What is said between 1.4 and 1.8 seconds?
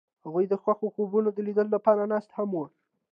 لیدلو